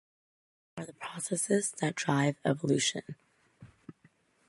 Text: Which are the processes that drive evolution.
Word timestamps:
Which 0.79 0.81
are 0.81 0.85
the 0.87 0.93
processes 0.97 1.73
that 1.73 1.93
drive 1.93 2.37
evolution. 2.43 3.17